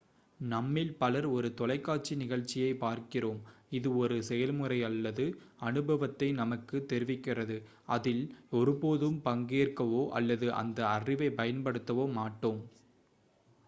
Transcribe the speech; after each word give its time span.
நம்மில் 0.39 0.95
பலர் 0.95 1.25
ஒரு 1.29 1.53
தொலைக்காட்சி 1.53 2.15
நிகழ்ச்சியைப் 2.15 2.79
பார்க்கிறோம் 2.79 3.37
இது 3.69 3.97
ஒரு 3.97 4.23
செயல்முறை 4.23 4.83
அல்லது 4.83 5.25
அனுபவத்தை 5.59 6.31
நமக்குத் 6.31 6.89
தெரிவிக்கிறது 6.89 7.57
அதில் 7.89 8.23
ஒருபோதும் 8.53 9.21
பங்கேற்கவோ 9.25 10.03
அல்லது 10.13 10.49
அந்த 10.55 10.89
அறிவைப் 10.89 11.37
பயன்படுத்தவோ 11.37 12.11
மாட்டோம் 12.13 12.61